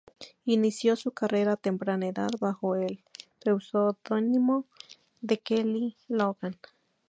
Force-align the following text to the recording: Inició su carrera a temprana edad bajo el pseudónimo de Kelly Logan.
Inició 0.45 0.95
su 0.95 1.11
carrera 1.11 1.51
a 1.51 1.57
temprana 1.57 2.07
edad 2.07 2.31
bajo 2.39 2.73
el 2.75 3.03
pseudónimo 3.59 4.65
de 5.21 5.37
Kelly 5.37 5.95
Logan. 6.07 6.57